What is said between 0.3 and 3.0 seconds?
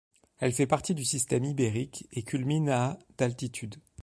Elle fait partie du Système ibérique et culmine à